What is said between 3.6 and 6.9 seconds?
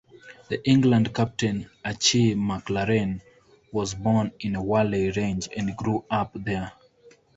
was born in Whalley Range and grew up there.